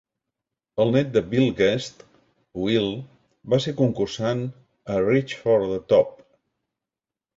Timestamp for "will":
2.63-2.89